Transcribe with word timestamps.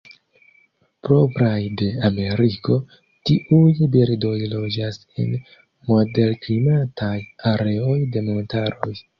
Propraj 1.07 1.59
de 1.81 1.89
Ameriko, 2.09 2.77
tiuj 3.31 3.89
birdoj 3.97 4.33
loĝas 4.55 4.97
en 5.25 5.37
moderklimataj 5.93 7.15
areoj 7.57 7.97
de 8.17 8.29
montaroj. 8.33 8.95